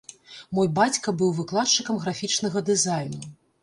Мой 0.59 0.69
бацька 0.79 1.15
быў 1.21 1.31
выкладчыкам 1.41 2.03
графічнага 2.09 2.69
дызайну. 2.75 3.27